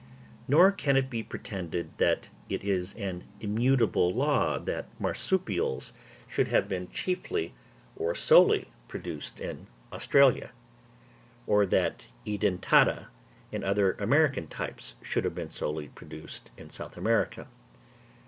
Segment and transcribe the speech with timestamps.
[0.47, 5.93] Nor can it be pretended that it is an immutable law that marsupials
[6.27, 7.53] should have been chiefly
[7.95, 10.53] or solely produced in Australia;
[11.45, 13.09] or that Edentata
[13.51, 17.45] and other American types should have been solely produced in South America.